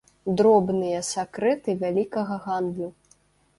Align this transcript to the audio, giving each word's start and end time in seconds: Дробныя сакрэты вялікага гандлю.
Дробныя 0.37 1.01
сакрэты 1.09 1.77
вялікага 1.85 2.41
гандлю. 2.49 2.93